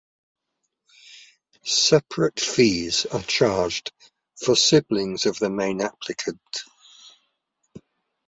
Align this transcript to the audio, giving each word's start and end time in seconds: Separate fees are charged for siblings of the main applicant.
Separate 1.63 2.39
fees 2.39 3.05
are 3.05 3.21
charged 3.21 3.91
for 4.43 4.55
siblings 4.55 5.27
of 5.27 5.37
the 5.37 5.51
main 5.51 5.79
applicant. 5.79 6.41